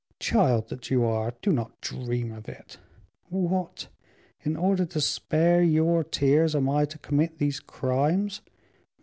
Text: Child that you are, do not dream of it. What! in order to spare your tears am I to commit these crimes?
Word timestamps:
Child 0.19 0.69
that 0.69 0.89
you 0.89 1.05
are, 1.05 1.35
do 1.43 1.51
not 1.51 1.79
dream 1.79 2.31
of 2.31 2.49
it. 2.49 2.79
What! 3.29 3.87
in 4.41 4.57
order 4.57 4.83
to 4.83 4.99
spare 4.99 5.61
your 5.61 6.03
tears 6.03 6.55
am 6.55 6.67
I 6.67 6.85
to 6.85 6.97
commit 6.97 7.37
these 7.37 7.59
crimes? 7.59 8.41